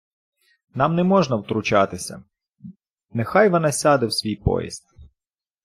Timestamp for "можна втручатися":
1.03-2.23